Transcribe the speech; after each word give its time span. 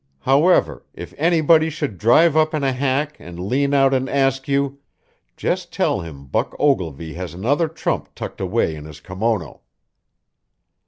However, 0.21 0.83
if 0.95 1.13
anybody 1.15 1.69
should 1.69 1.99
drive 1.99 2.35
up 2.35 2.55
in 2.55 2.63
a 2.63 2.71
hack 2.73 3.17
and 3.19 3.39
lean 3.39 3.71
out 3.71 3.93
and 3.93 4.09
ask 4.09 4.47
you, 4.47 4.79
just 5.37 5.71
tell 5.71 5.99
him 5.99 6.25
Buck 6.25 6.55
Ogilvy 6.57 7.13
has 7.13 7.35
another 7.35 7.67
trump 7.67 8.09
tucked 8.15 8.41
away 8.41 8.75
in 8.75 8.85
his 8.85 8.99
kimono." 8.99 9.59